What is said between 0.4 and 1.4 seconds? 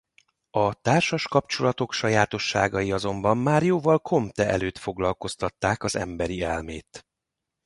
A társas